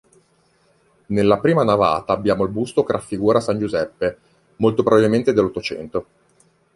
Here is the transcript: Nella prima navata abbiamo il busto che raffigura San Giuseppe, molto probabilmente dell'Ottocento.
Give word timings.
Nella 1.09 1.37
prima 1.39 1.63
navata 1.63 2.11
abbiamo 2.13 2.43
il 2.43 2.49
busto 2.49 2.83
che 2.83 2.93
raffigura 2.93 3.39
San 3.39 3.59
Giuseppe, 3.59 4.17
molto 4.55 4.81
probabilmente 4.81 5.31
dell'Ottocento. 5.31 6.07